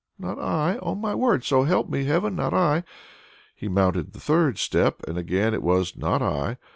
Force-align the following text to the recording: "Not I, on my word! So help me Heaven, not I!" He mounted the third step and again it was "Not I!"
"Not 0.17 0.39
I, 0.39 0.79
on 0.79 0.99
my 0.99 1.13
word! 1.13 1.43
So 1.43 1.61
help 1.61 1.87
me 1.87 2.05
Heaven, 2.05 2.35
not 2.35 2.55
I!" 2.55 2.83
He 3.55 3.67
mounted 3.67 4.13
the 4.13 4.19
third 4.19 4.57
step 4.57 5.03
and 5.07 5.15
again 5.15 5.53
it 5.53 5.61
was 5.61 5.95
"Not 5.95 6.23
I!" 6.23 6.57